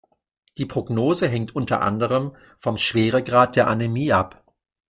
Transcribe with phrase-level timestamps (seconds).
[0.57, 4.43] Die Prognose hängt unter anderem vom Schweregrad der Anämie ab.